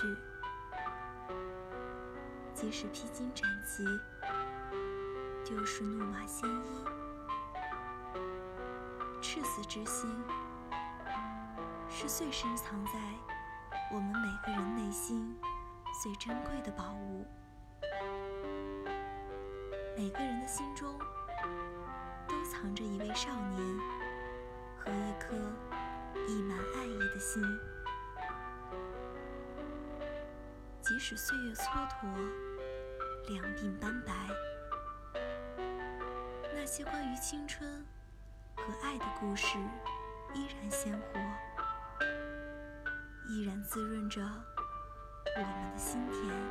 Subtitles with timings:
[0.00, 0.16] 去。
[2.54, 3.84] 即使披荆斩棘，
[5.44, 6.84] 丢失怒马鲜衣，
[9.20, 10.10] 赤子之心
[11.88, 12.92] 是最深藏在
[13.90, 15.36] 我们每个人内心
[16.02, 17.26] 最珍贵的宝物。
[19.96, 20.98] 每个人的心中
[22.26, 23.78] 都藏着一位少年
[24.78, 25.34] 和一颗
[26.26, 27.42] 溢满爱意的心，
[30.90, 31.94] 即使岁月蹉跎。
[33.28, 34.12] 两鬓斑白，
[36.52, 37.86] 那些关于青春
[38.56, 39.56] 和爱的故事
[40.34, 41.20] 依然鲜活，
[43.28, 46.49] 依然滋润着我们的心田。